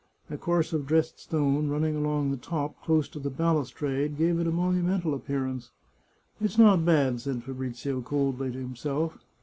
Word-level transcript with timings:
A 0.31 0.35
course 0.37 0.73
of 0.73 0.87
dressed 0.87 1.19
stone, 1.19 1.67
running 1.67 1.95
along 1.95 2.31
the 2.31 2.37
top, 2.37 2.81
close 2.83 3.07
to 3.09 3.19
the 3.19 3.29
balustrade, 3.29 4.17
gave 4.17 4.39
it 4.39 4.47
a 4.47 4.51
monumental 4.51 5.13
appearance." 5.13 5.69
It's 6.41 6.57
not 6.57 6.83
bad," 6.85 7.21
said 7.21 7.43
Fabrizio 7.43 8.01
coldly 8.01 8.51
to 8.51 8.57
himself. 8.57 9.19